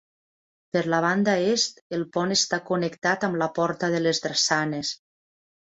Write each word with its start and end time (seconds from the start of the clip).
Per 0.77 0.81
la 0.93 1.01
banda 1.05 1.35
est, 1.51 1.83
el 1.99 2.07
pont 2.17 2.35
està 2.37 2.61
connectat 2.73 3.29
amb 3.29 3.41
la 3.45 3.53
porta 3.61 3.95
de 3.97 4.05
les 4.09 4.25
drassanes. 4.27 4.97